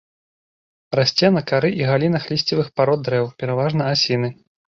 [0.99, 4.33] Расце на кары і галінах лісцевых парод дрэў, пераважна асіны.